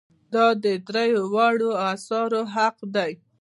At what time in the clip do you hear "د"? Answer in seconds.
0.63-0.65